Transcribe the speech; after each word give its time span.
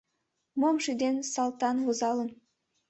Мом 0.59 0.75
шӱден 0.83 1.15
Салтан 1.33 1.77
возалын. 1.85 2.29